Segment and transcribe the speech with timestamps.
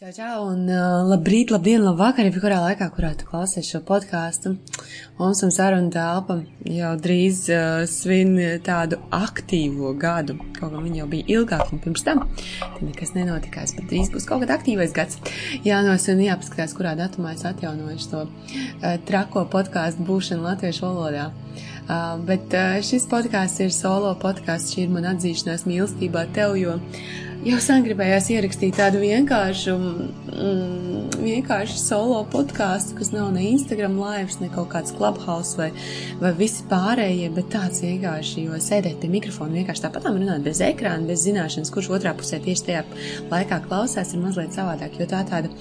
[0.00, 4.54] Čau, čau, un uh, labrīt, labdien, labvakar, jebkurā laikā, kurā tu klausies šo podkāstu.
[5.18, 8.32] Mums un saruna telpa jau drīz uh, svin
[8.64, 10.38] tādu aktīvo gadu.
[10.56, 12.24] Kaut gan viņi jau bija ilgāk un pirms tam.
[12.62, 15.20] Tad nekas nenotikās, bet drīz būs kaut kad aktīvais gads.
[15.68, 21.28] Jānosina, jāpaskatās, kurā datumā es atjaunošu to uh, trako podkāstu būšanu latviešu valodā.
[21.90, 26.80] Uh, bet uh, šis podkāsts ir solo podkāsts, šī ir man atzīšanās mīlestībā tev, jo
[27.44, 34.36] jau sen gribējās ierakstīt tādu vienkāršu, mm, vienkāršu solo podkāstu, kas nav ne Instagram live,
[34.42, 35.70] ne kaut kāds clubhouse vai,
[36.20, 41.08] vai visi pārējie, bet tāds vienkārši, jo sēdēt pie mikrofona vienkārši tāpatām runāt bez ekrāna,
[41.08, 42.84] bez zināšanas, kurš otrā pusē tieši tajā
[43.32, 45.52] laikā klausās, ir mazliet savādāk, jo tā tāda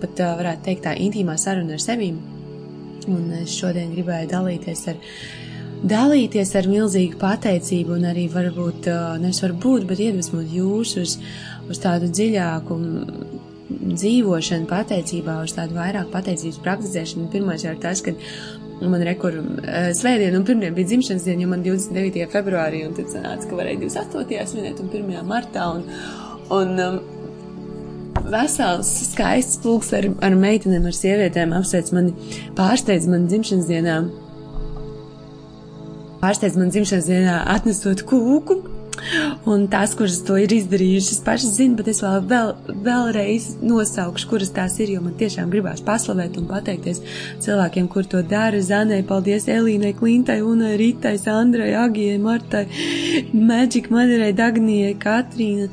[0.00, 2.18] pat varētu teikt tā intīmā saruna ar sevīm.
[3.08, 4.98] Un es šodien gribēju dalīties ar
[5.86, 8.88] dalīties ar milzīgu pateicību un arī varbūt,
[9.22, 11.18] nevis varbūt, bet iedvesmot jūs uz,
[11.70, 12.78] uz tādu dziļāku
[13.68, 17.28] dzīvošanu pateicībā, uz tādu vairāk pateicības praktizēšanu.
[17.32, 18.14] Pirmais jau ir tas, ka
[18.80, 19.36] man rekur
[19.98, 22.26] svētdiena un pirmdien bija dzimšanas diena, jo man 29.
[22.32, 24.48] februārī, un tad sanāca, ka varēja 28.
[24.52, 25.20] svinēt un 1.
[25.28, 25.84] martā, un,
[26.54, 27.00] un um,
[28.28, 34.00] vesels, skaists pulks ar, ar meitenēm, ar sievietēm apsveic mani, pārsteidz mani dzimšanas dienā
[36.22, 38.58] pārsteidz man dzimšanas dienā atnesot kūku.
[39.48, 42.52] Un tās, kuras to ir izdarījušas, pašas zina, bet es vēl, vēl,
[42.84, 47.00] vēlreiz nosaukšu, kuras tās ir, jo man tiešām gribās paslavēt un pateikties
[47.44, 48.60] cilvēkiem, kur to dara.
[48.64, 52.64] Zanai, paldies Elīnai, Klintai, Unai, Ritai, Sandrai, Agijai, Martai,
[53.32, 55.68] Magic, Madarai, Dagnijai, Katrīna,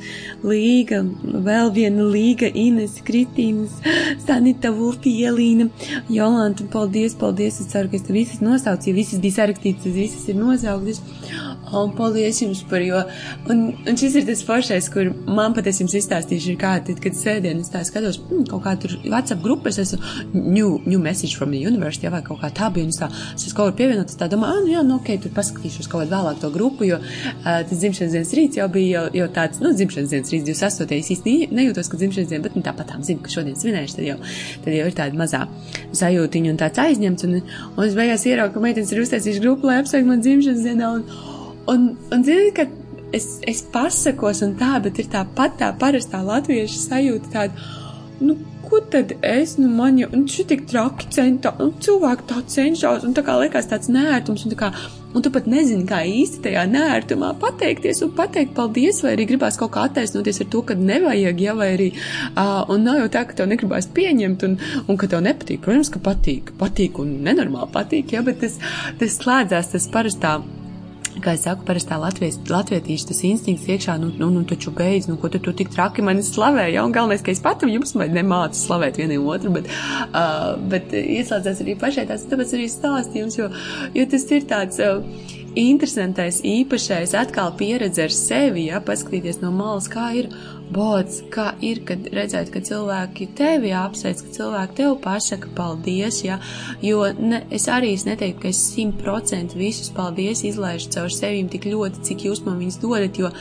[0.45, 1.01] Līga,
[1.49, 3.79] vēl viena Līga, Ines, Kritīnas,
[4.25, 5.69] Sanita, Vulfi, Elīna,
[6.11, 7.59] Jolanta, paldies, paldies.
[7.61, 11.01] Es ceru, ka es te visas nosaucu, ja visas bija sarakstītas, visas ir nosauktas.
[11.75, 13.01] Un paldies jums par, jo,
[13.51, 17.01] un, un šis ir tas foršais, kur man pat es jums izstāstīšu, ir kā, tad,
[17.03, 19.95] kad sēdien es tā skatos, mm, kaut kā tur WhatsApp grupas, es
[20.33, 23.53] new, new message from the university, vai kaut kā tā bija, un es tā, es
[23.53, 26.16] kaut kur pievienot, es tā domāju, ah, nu jā, nu ok, tur paskatīšos kaut kādu
[26.16, 29.71] vēlāk to grupu, jo uh, tas dzimšanas dienas rīts jau bija jau, jau tāds, nu,
[29.75, 31.00] dzimšanas dienas rīts 28.
[31.00, 34.07] Es īsti nejūtos, ka dzimšanas diena, bet nu, tāpat tām zinu, ka šodien svinēšu, tad
[34.07, 34.17] jau,
[34.66, 35.44] tad jau ir tāda mazā
[35.95, 37.39] sajūtiņa un tāds aizņemts, un,
[37.75, 40.91] un es beigās ieraugu, ka meitenes ir uztaisījuši grupu, lai apsveikt man dzimšanas dienā,
[41.71, 42.67] un, Un, zini, ka
[43.15, 47.71] es, es pasakos un tā, bet ir tāpat tā parastā latviešu sajūta tāda,
[48.23, 52.39] nu, ko tad es, nu, man jau, un šī tik traki centā, un cilvēki tā
[52.55, 54.71] cenšas, un tā kā liekas tāds nērtums, un tā kā,
[55.15, 59.59] un tu pat nezini, kā īsti tajā nērtumā pateikties un pateikt paldies, vai arī gribās
[59.61, 61.91] kaut kā attaisnoties ar to, ka nevajag, ja, vai arī,
[62.33, 65.61] uh, un nav jau tā, ka tev negribās pieņemt, un, un ka tev nepatīk.
[65.65, 68.57] Protams, ka patīk, patīk un nenormāli patīk, ja, bet tas,
[69.01, 70.39] tas slēdzās tas parastā
[71.23, 75.31] kā es saku, parastā latvietīša tas instinkts iekšā, nu, nu, nu taču beidz, nu, ko
[75.31, 78.99] tu, tu tik traki mani slavē, ja, un galvenais, ka es pati jums nemācu slavēt
[79.01, 79.71] vienam otru, bet,
[80.11, 83.49] uh, bet ieslēdzās arī pašai tās, tāpēc arī stāstījums, jo,
[83.95, 89.87] jo tas ir tāds, uh, interesantais, īpašais atkal pieredze ar sevi, ja, paskatīties no malas,
[89.91, 90.29] kā ir
[90.73, 96.39] bods, kā ir, kad redzēt, ka cilvēki tevi apsveic, ka cilvēki tev pasaka paldies, ja,
[96.83, 101.51] jo ne, es arī es neteiktu, ka es simt procentu visus paldies izlaižu caur sevīm
[101.51, 103.31] tik ļoti, cik jūs man viņus dodat, jo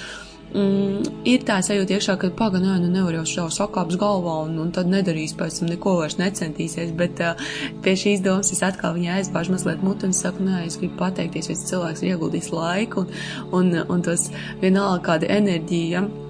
[0.55, 4.59] mm, ir tā sajūta iekšā, ka pagaidi, nē, nu nevar jau šo sakāps galvā un,
[4.67, 7.41] un tad nedarīs pēc tam neko vairs necentīsies, bet uh,
[7.87, 11.51] pie šīs domas es atkal viņai aizbāžu mazliet mutu un saku, nē, es gribu pateikties,
[11.51, 13.17] ja cilvēks ir ieguldījis laiku un,
[13.57, 14.29] un, un tos
[14.61, 16.05] vienalga kāda enerģija.
[16.05, 16.24] Ja?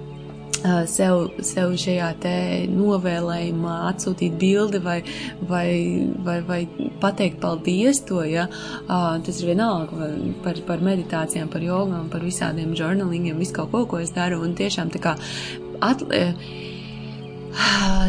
[0.91, 2.35] Sev, sev šajā te
[2.71, 4.99] novēlējumā atsūtīt bildi vai,
[5.49, 5.67] vai,
[6.25, 6.59] vai, vai
[7.01, 8.47] pateikt paldies to, ja?
[8.87, 10.11] Tas ir vienalga
[10.45, 14.55] par, par meditācijām, par jogām, par visādiem žurnālingiem, visu kaut ko, ko es daru, un
[14.57, 15.17] tiešām tā kā
[15.85, 16.39] atliek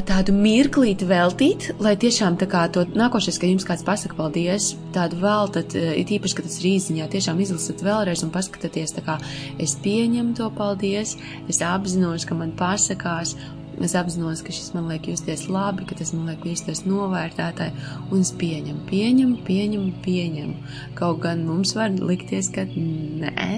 [0.09, 5.21] tādu mirklīti veltīt, lai tiešām tā kā to nākošais, ka jums kāds pasaka paldies, tādu
[5.23, 9.19] vēl, tad ir īpaši, ka tas ir īziņā, tiešām izlasat vēlreiz un paskatāties, tā kā
[9.63, 11.17] es pieņemu to paldies,
[11.51, 13.37] es apzinos, ka man pasakās,
[13.85, 17.75] Es apzinos, ka šis man liek justies labi, ka tas man liek justies novērtētāji,
[18.09, 20.55] un es pieņemu, pieņemu, pieņemu, pieņemu.
[20.97, 23.51] Kaut gan mums var likties, ka nē,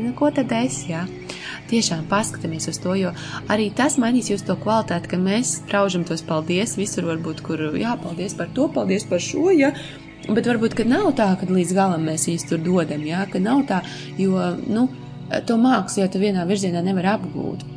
[0.00, 1.04] nu, ko tad es, jā.
[1.70, 3.14] Tiešām paskatāmies uz to, jo
[3.52, 7.94] arī tas mainīs jūs to kvalitāti, ka mēs spraužam tos paldies visur, varbūt, kur, jā,
[8.02, 9.70] paldies par to, paldies par šo, jā.
[10.26, 13.62] Bet varbūt, ka nav tā, ka līdz galam mēs īsti tur dodam, jā, ka nav
[13.70, 13.84] tā,
[14.18, 14.34] jo,
[14.66, 14.88] nu,
[15.46, 17.69] to mākslu jau tu vienā virzienā nevar apgūt.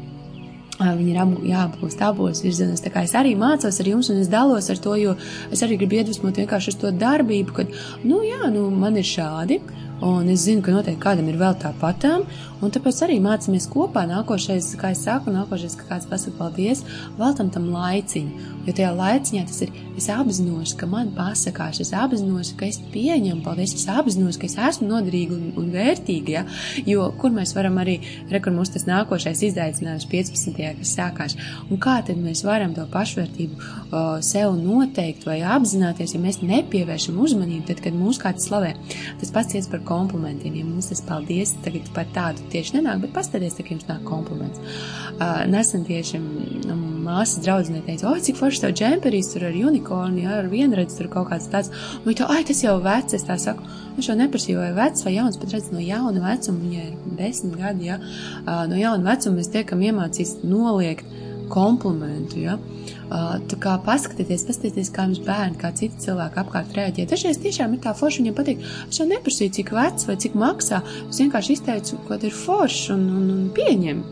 [0.98, 2.84] Viņi ir ap, jāapgūst abos virzienos.
[2.84, 5.16] Tā kā es arī mācos ar jums, un es dalos ar to, jo
[5.54, 7.68] es arī gribu iedvesmot vienkārši uz to darbību, ka,
[8.04, 9.62] nu, jā, nu, man ir šādi,
[10.04, 12.26] un es zinu, ka noteikti kādam ir vēl tāpatām,
[12.64, 14.04] un tāpēc arī mācāmies kopā.
[14.10, 16.84] Nākošais, kā es saku, nākošais, ka kāds pasaka paldies,
[17.20, 22.54] veltam tam laiciņu, jo tajā laiciņā tas ir, es apzinos, ka man pasakās, es apzinos,
[22.60, 26.44] ka es pieņemu paldies, es apzinos, ka es esmu noderīga un, un vērtīga, ja?
[26.90, 28.00] jo kur mēs varam arī,
[28.34, 30.60] rekur mums tas nākošais izaicinājums 15.
[30.82, 31.38] kas sākās,
[31.70, 37.20] un kā tad mēs varam to pašvērtību uh, sev noteikt vai apzināties, ja mēs nepievēršam
[37.24, 38.74] uzmanību, tad, kad mūs kāds slavē.
[39.22, 40.58] Tas pats iet par komplimentiem.
[40.60, 44.62] Ja mums tas paldies, tagad par tādu tieši nenāk, bet pastāties, ka jums nāk kompliments.
[45.14, 46.20] Uh, nesen tieši
[47.04, 51.12] māsas draudzenē teica, oi, cik forši tev džemperīs tur ar unikornu, ja ar vienredzi tur
[51.14, 51.72] kaut kāds tāds.
[52.02, 53.68] Un viņa tā, ai, tas jau vecs, es tā saku.
[53.98, 57.60] Es jau neprasīju, vai vecs vai jauns, bet redz no jauna vecuma, viņai ir desmit
[57.60, 58.00] gadi, ja.
[58.44, 61.20] Uh, no jauna vecuma mēs tiekam iemācīts noliegt
[61.54, 62.58] komplimentu, ja.
[62.58, 62.83] Uh,
[63.14, 67.06] tā kā paskatieties, paskatieties, kā jums bērni, kā citi cilvēki apkārt reaģē.
[67.12, 68.64] Dažreiz tiešām ir tā forša, viņam patīk.
[68.88, 70.82] Es jau neprasīju, cik vecs vai cik maksā.
[71.06, 74.04] Es vienkārši izteicu, ko ir forši un, un, un pieņem.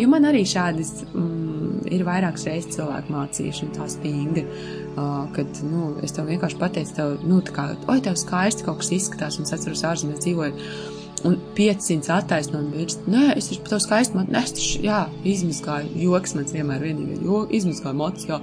[0.00, 4.46] Jo man arī šādas mm, ir vairākas reizes cilvēku mācījuši un tā stingri.
[5.36, 8.94] Kad, nu, es tev vienkārši pateicu, tev, nu, tā kā, oi, tev skaisti kaut kas
[8.96, 12.96] izskatās, un es atceros ārzemēs dzīvoju Un 500 attaisnojumi bija.
[13.10, 15.90] Nē, es taču par to skaistu matu, es taču, jā, izmazgāju.
[16.04, 18.38] Joks man vienmēr vienīgais, jo izmazgāju matu, jā.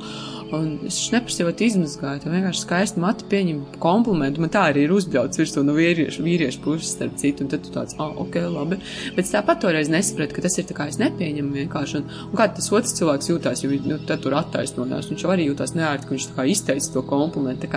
[0.56, 4.44] Un es neprasīju, vai izmazgāju, tā vienkārši skaisti matu pieņem komplimentu.
[4.44, 7.74] Man tā arī ir uzbļauts virsū no vīriešu, vīriešu puses, starp citu, un tad tu
[7.74, 8.80] tāds, ah, ok, labi.
[9.18, 12.02] Bet tāpat toreiz nesapratu, ka tas ir tā kā es nepieņemu vienkārši.
[12.02, 15.78] Un, un kā tas otrs cilvēks jūtās, jo viņš nu, tur attaisnojās, viņš arī jūtās
[15.78, 17.72] neērti, ka viņš tā kā izteica to komplimentu.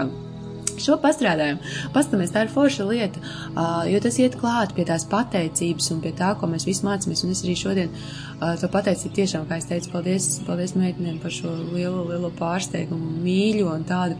[0.82, 1.58] Šo pastrādājam,
[1.94, 3.22] paskatāmies, tā ir forša lieta,
[3.90, 7.24] jo tas iet klāt pie tās pateicības un pie tā, ko mēs visi mācāmies.
[7.26, 7.92] Un es arī šodien
[8.60, 13.74] to pateicu tiešām, kā es teicu, paldies, paldies meitenēm par šo lielo, lielo pārsteigumu, mīļo
[13.74, 14.18] un tādu.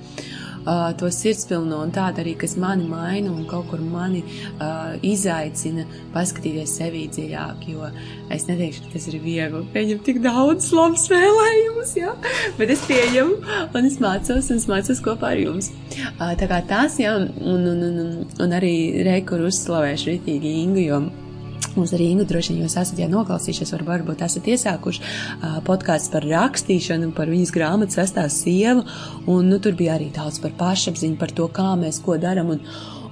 [0.66, 5.86] Uh, to sirdspilno un tādu arī, kas mani maina un kaut kur mani uh, izaicina
[6.12, 7.88] paskatīties sevī dziļāk, jo
[8.34, 12.16] es neteikšu, ka tas ir viegli pieņemt tik daudz labs vēlējumus, jā,
[12.58, 13.38] bet es pieņemu
[13.78, 15.70] un es mācos un es mācos kopā ar jums.
[16.18, 18.12] Uh, tā kā tās, jā, un, un, un,
[18.44, 18.74] un arī
[19.08, 21.00] reikur uzslavēšu ritīgi Ingu, jo
[21.74, 26.10] Mums arī Ingu droši vien jūs esat jau noklausījušies, var, varbūt esat iesākuši uh, podkāsts
[26.12, 28.84] par rakstīšanu, par viņas grāmatu sestā sievu,
[29.30, 32.62] un nu, tur bija arī daudz par pašapziņu, par to, kā mēs ko daram, un,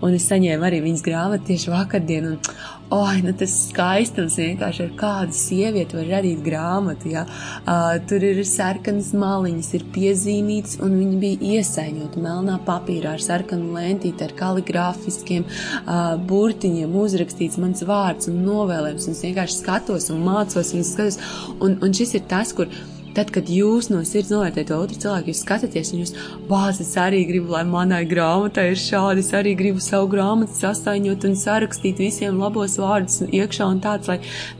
[0.05, 2.57] un es saņēmu arī viņas grāmatu tieši vakardien, un,
[2.95, 7.25] oi, nu tas skaistums vienkārši ar kādu sievieti var radīt grāmatu, jā.
[7.65, 13.73] Uh, tur ir sarkanas maliņas, ir piezīmītas, un viņi bija iesaiņoti melnā papīrā ar sarkanu
[13.77, 20.23] lentīti, ar kaligrāfiskiem uh, burtiņiem uzrakstīts mans vārds un novēlējums, un es vienkārši skatos un
[20.27, 21.19] mācos, un skatos,
[21.61, 22.71] un, un šis ir tas, kur
[23.17, 26.15] Tad, kad jūs no sirds novērtējat otru cilvēku, jūs skatāties un jūs,
[26.51, 31.25] bāz, es arī gribu, lai manai grāmatai ir šādi, es arī gribu savu grāmatu sastaiņot
[31.31, 34.19] un sarakstīt visiem labos vārdus iekšā un tāds, lai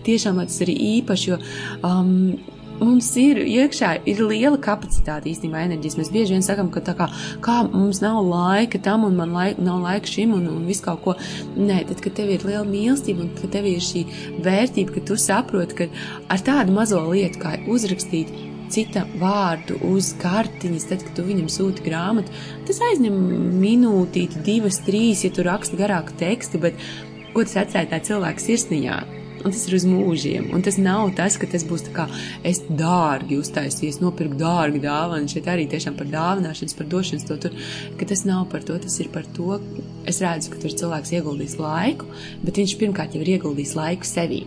[0.09, 1.41] tiešām lai tas arī īpaši, jo
[1.85, 2.15] um,
[2.81, 5.99] mums ir iekšā ir liela kapacitāte īstenībā enerģijas.
[6.01, 7.09] Mēs bieži vien sakam, ka kā,
[7.45, 11.03] kā mums nav laika tam un man laika, nav laika šim un, un visu kaut
[11.05, 11.17] ko.
[11.57, 14.05] Nē, tad, kad tev ir liela mīlestība un kad tev ir šī
[14.45, 15.89] vērtība, ka tu saproti, ka
[16.33, 18.33] ar tādu mazo lietu kā uzrakstīt
[18.73, 22.35] cita vārdu uz kartiņas, tad, kad tu viņam sūti grāmatu,
[22.67, 23.21] tas aizņem
[23.63, 26.81] minūtīti, divas, trīs, ja tu raksti garāku tekstu, bet
[27.35, 28.99] ko tas atstāja tā cilvēka sirsniņā?
[29.47, 30.49] Un tas ir uz mūžiem.
[30.57, 32.09] Un tas nav tas, ka tas būs tā kā
[32.47, 35.31] es dārgi uztaisīju, nopirku dārgi dāvanu.
[35.31, 37.55] Šeit arī tiešām par dāvināšanas, par došanas to tur,
[38.01, 39.61] ka tas nav par to, tas ir par to.
[40.11, 42.11] Es redzu, ka tur cilvēks ieguldīs laiku,
[42.43, 44.43] bet viņš pirmkārt jau ir ieguldījis laiku sevī.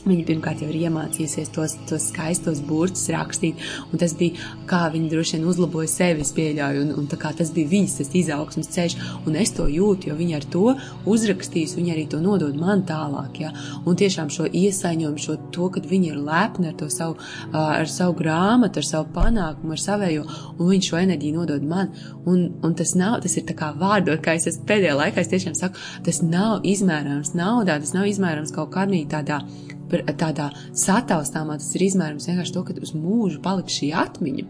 [0.00, 3.60] Viņa pirmkārt jau ir iemācījusies tos, tos skaistos burtus rakstīt,
[3.92, 4.38] un tas bija,
[4.68, 8.96] kā viņa droši vien uzlaboja sevi, pieļauju, un, un tas bija viņas tas izaugsmas ceļš,
[9.28, 10.74] un es to jūtu, jo viņa ar to
[11.10, 13.52] uzrakstīs, viņa arī to nodod man tālāk, ja,
[13.84, 17.18] un tiešām šo iesaiņojumu, šo to, kad viņa ir lepna ar to savu,
[17.52, 20.24] ar savu grāmatu, ar savu panākumu, ar savējo,
[20.56, 21.92] un viņa šo enerģiju nodod man,
[22.24, 25.34] un, un tas nav, tas ir tā kā vārdot, kā es esmu pēdējā laikā, es
[25.34, 29.42] tiešām saku, tas nav izmērāms naudā, tas nav izmērāms kaut kādī tādā
[29.90, 34.44] tādā sataustāmā tas ir izmērams vienkārši to, ka uz mūžu paliks šī atmiņa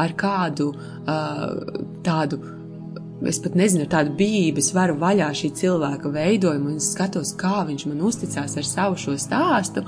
[0.00, 2.40] ar kādu uh, tādu.
[3.26, 4.12] Es pat nezinu, ar tādu
[4.60, 8.96] es varu vaļā šī cilvēka veidojumu, un es skatos, kā viņš man uzticās ar savu
[8.96, 9.82] šo stāstu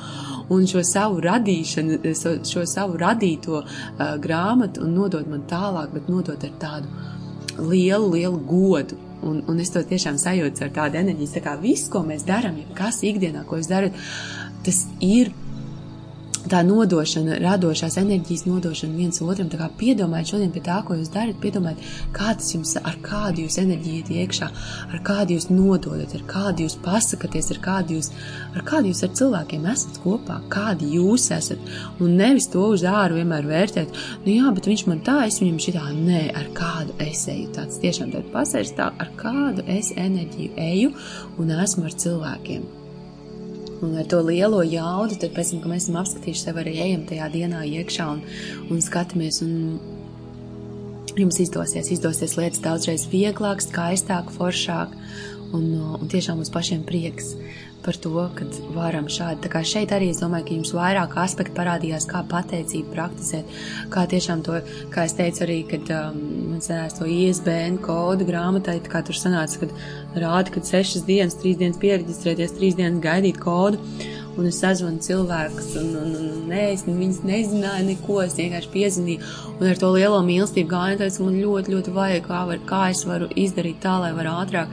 [0.50, 2.00] un šo savu radīšanu,
[2.42, 6.90] šo savu radīto uh, grāmatu un nodot man tālāk, bet nodot ar tādu
[7.71, 8.99] lielu, lielu godu.
[9.21, 12.57] Un, un es to tiešām sajūtu ar tādu enerģiju, tā kā viss, ko mēs darām,
[12.57, 15.33] ja kas ikdienā, ko jūs darat, uh, tas ir
[16.49, 19.50] tā nodošana, radošās enerģijas nodošana viens otram.
[19.52, 21.85] Tā kā piedomājiet šodien pie tā, ko jūs darat, piedomājiet,
[22.17, 24.49] kādas jums, ar kādu jūs enerģiju iet iekšā,
[24.95, 28.11] ar kādu jūs nododat, ar kādu jūs pasakaties, ar kādu jūs,
[28.55, 31.71] ar kādu jūs ar cilvēkiem esat kopā, kādi jūs esat.
[32.00, 35.62] Un nevis to uz āru vienmēr vērtēt, nu jā, bet viņš man tā, es viņam
[35.67, 37.50] šitā, nē, ar kādu es eju.
[37.57, 40.95] Tāds tiešām tāds pasērs tā, ar kādu es enerģiju eju
[41.40, 42.80] un esmu ar cilvēkiem
[43.85, 47.07] un ar to lielo jaudu, tad pēc tam, kad mēs esam apskatījuši sevi, arī ejam
[47.09, 48.23] tajā dienā iekšā un,
[48.71, 49.41] un skatāmies.
[49.47, 49.55] Un
[51.19, 54.95] jums izdosies, izdosies lietas daudzreiz vieglāk, skaistāk, foršāk,
[55.57, 55.67] un,
[55.99, 57.35] un tiešām mums pašiem prieks
[57.85, 59.41] par to, ka varam šādi.
[59.45, 63.59] Tā kā šeit arī es domāju, ka jums vairāk aspektu parādījās, kā pateicību praktizēt,
[63.93, 64.61] kā tiešām to,
[64.95, 66.21] kā es teicu arī, kad um,
[66.53, 69.77] man sanāca to ISBN kodu grāmatai, kā tur sanāca, kad
[70.21, 73.81] rāda, ka sešas dienas, trīs dienas pieregistrēties, trīs dienas gaidīt kodu.
[74.39, 78.71] Un es sazvanu cilvēkus, un, un, un, un nē, es viņas nezināju neko, es vienkārši
[78.73, 82.85] piezvanīju, un ar to lielo mīlestību gāju, teicu, man ļoti, ļoti vajag, kā, var, kā
[82.95, 84.71] es varu izdarīt tā, lai var ātrāk.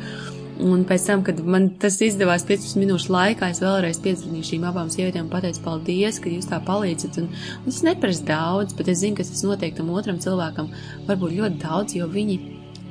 [0.64, 4.90] Un pēc tam, kad man tas izdevās 15 minūšu laikā, es vēlreiz piezvanīju šīm abām
[4.90, 7.20] sievietēm un pateicu paldies, ka jūs tā palīdzat.
[7.22, 7.28] Un,
[7.62, 10.72] un es neprasu daudz, bet es zinu, ka tas noteikti tam otram cilvēkam
[11.10, 12.40] varbūt ļoti daudz, jo viņi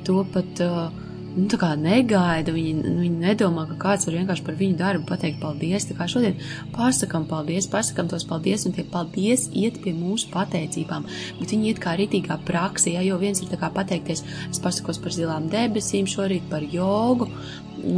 [0.07, 0.63] to pat.
[0.63, 1.03] Uh,
[1.37, 5.39] nu, tā kā negaida, viņi, viņi nedomā, ka kāds var vienkārši par viņu darbu pateikt
[5.41, 5.85] paldies.
[5.87, 6.41] Tā kā šodien
[6.75, 11.07] pasakam paldies, pasakam tos paldies, un tie paldies iet pie mūsu pateicībām,
[11.39, 15.01] bet viņi iet kā ritīgā praksē, ja, jo viens ir tā kā pateikties, es pasakos
[15.03, 17.29] par zilām debesīm šorīt, par jogu,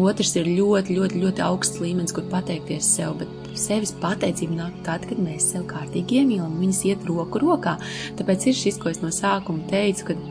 [0.04, 5.08] otrs ir ļoti, ļoti, ļoti augsts līmenis, kur pateikties sev, bet sevis pateicība nāk tad,
[5.10, 7.78] kad mēs sev kārtīgi iemīlam, viņas iet roku rokā.
[8.20, 10.28] Tāpēc ir šis, ko es no sākuma teicu, kad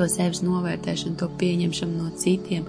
[0.00, 2.66] to sevis novērtēšanu, to pieņemšanu no citiem,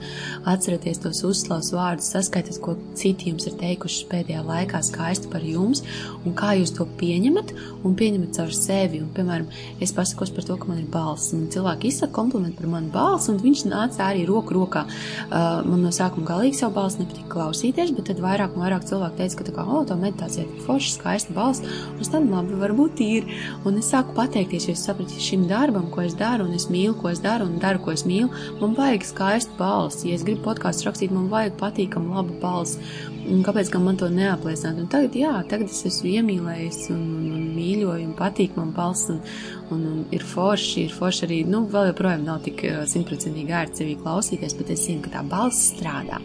[0.50, 5.84] atcerieties tos uzslavas vārdus, saskaitiet, ko citi jums ir teikuši pēdējā laikā skaisti par jums,
[6.26, 7.54] un kā jūs to pieņemat,
[7.88, 9.02] un pieņemat caur sevi.
[9.02, 9.48] Un, piemēram,
[9.82, 13.32] es pasakos par to, ka man ir balss, un cilvēki izsaka komplimentu par manu balsi,
[13.34, 14.86] un viņš nāca arī roku rokā.
[15.32, 19.22] Uh, man no sākuma galīgi savu balsi nepatika klausīties, bet tad vairāk un vairāk cilvēku
[19.22, 21.64] teica, ka tā kā, o, tā meditācija ir forša, skaista balss,
[21.96, 23.30] un tam labi, varbūt ir.
[23.68, 26.96] Un es sāku pateikties, jo es sapratu šim darbam, ko es daru, un es mīlu,
[27.00, 28.30] ko es es daru un daru, ko es mīlu,
[28.62, 30.10] man vajag skaistu balsi.
[30.10, 32.82] Ja es gribu podkāstu rakstīt, man vajag patīkamu, labu balsi.
[33.22, 34.80] Un kāpēc gan man to neapliecināt?
[34.82, 39.12] Un tagad, jā, tagad es esmu iemīlējis un, un, un mīļoju un patīk man balss
[39.14, 39.22] un,
[39.70, 43.96] un, un ir forši, ir forši arī, nu, vēl joprojām nav tik simtprocentīgi ērti sevī
[44.02, 46.18] klausīties, bet es zinu, ka tā balss strādā.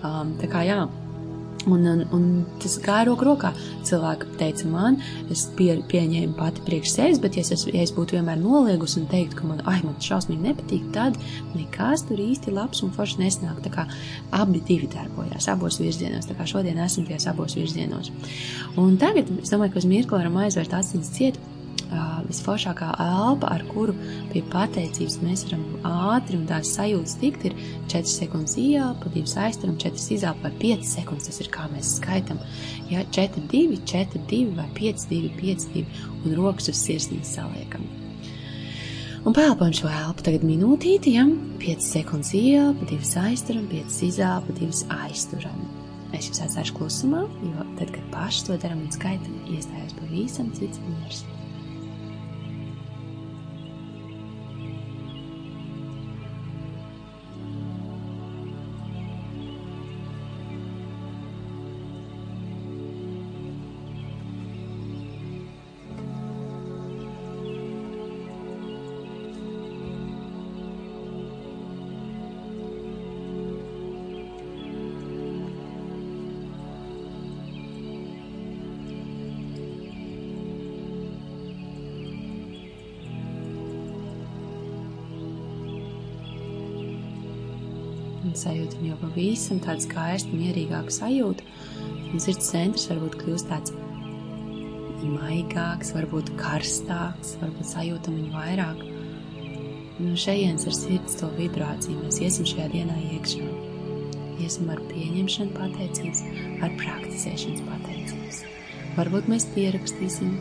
[0.00, 0.84] Um, tā kā jā.
[1.68, 2.26] Un, un, un
[2.62, 3.50] tas gāja roku rokā.
[3.86, 4.98] Cilvēki teica man,
[5.32, 9.08] es pie, pieņēmu pati priekš sevis, bet ja es, ja es būtu vienmēr noliegusi un
[9.10, 11.18] teiktu, ka man, ai, man šausmīgi nepatīk, tad
[11.54, 13.60] nekas tur īsti labs un forši nesnāk.
[13.66, 13.86] Tā kā
[14.36, 16.28] abi divi darbojās, abos virzienos.
[16.30, 18.12] Tā kā šodien esmu tajos abos virzienos.
[18.80, 21.40] Un tagad es domāju, ka uz mirkli varam aizvērt acis ciet
[22.28, 23.94] visforšākā elpa, ar kuru
[24.32, 25.64] pie pateicības mēs varam
[26.14, 27.56] ātri un tās sajūtas tikt, ir
[27.92, 31.30] 4 sekundes ieelpa, 2 aizturam, 4 izelpa vai 5 sekundes.
[31.30, 32.40] Tas ir kā mēs skaitam.
[32.90, 35.84] Ja 4, 2, 4, 2 vai 5, 2, 5, 2
[36.24, 37.88] un rokas uz sirsnības saliekam.
[39.20, 41.26] Un pēlpam šo elpu tagad minūtīti, ja
[41.60, 45.60] 5 sekundes ieelpa, 2 aizturam, 5 izelpa, 2 aizturam.
[46.16, 50.80] Es jūs atstāšu klusumā, jo tad, kad paši to darām un skaitam, iestājos pavisam cits
[50.88, 51.22] miers.
[88.30, 91.46] Un sajūta jau pavisam tāda skaista, mierīgāka sajūta.
[92.10, 93.74] Un sirds centrs varbūt kļūst tāds
[95.00, 98.84] maigāks, varbūt karstāks, varbūt sajūtam viņu vairāk.
[100.00, 103.48] No šejienes ar sirds to vibrāciju mēs iesim šajā dienā iekšā.
[104.40, 106.22] Iesim ar pieņemšanu pateicības,
[106.64, 108.42] ar praktizēšanas pateicības.
[108.96, 110.32] Varbūt mēs pierakstīsim,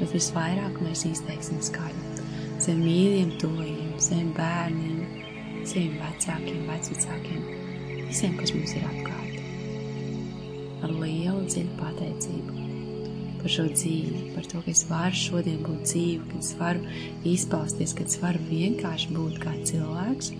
[0.00, 2.26] bet visvairāk mēs izteiksim skaļi.
[2.60, 4.89] Zem mīļiem, tuvajiem, zem bērniem,
[5.70, 7.42] saviem vecākiem, vecvecākiem,
[8.08, 9.36] visiem, kas mums ir apkārt.
[10.82, 12.56] Ar lielu dziļu pateicību
[13.40, 16.96] par šo dzīvi, par to, ka es varu šodien būt dzīva, ka es varu
[17.28, 20.32] izpausties, ka es varu vienkārši būt kā cilvēks,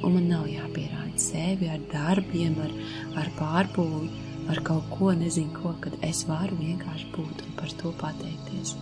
[0.00, 2.74] un man nav jāpierāda sevi ar darbiem, ar,
[3.22, 4.10] ar pārpūli,
[4.50, 8.74] ar kaut ko, nezinu ko, kad es varu vienkārši būt un par to pateikties.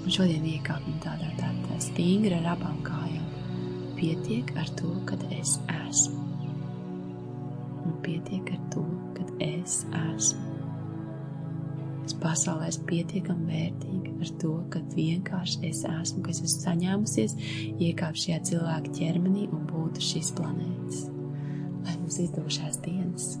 [0.00, 2.99] Un šodien iekāpjam tādā tādā stingri ar abām kājām.
[4.00, 6.22] Pietiek ar to, kad es esmu.
[7.84, 8.84] Un pietiek ar to,
[9.18, 10.46] kad es esmu.
[12.06, 17.36] Es pasaulē esmu pietiekami vērtīga ar to, ka vienkārši es esmu, ka es esmu saņēmusies
[17.76, 21.04] iekāpt šajā cilvēka ķermenī un būt šīs planētas.
[21.84, 23.34] Lai mums izdošās dienas!